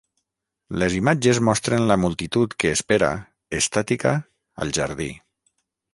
Les 0.83 0.95
imatges 0.99 1.41
mostren 1.49 1.85
la 1.91 1.97
multitud 2.05 2.57
que 2.63 2.71
espera, 2.79 3.13
estàtica, 3.61 4.15
al 4.65 4.75
jardí. 4.79 5.11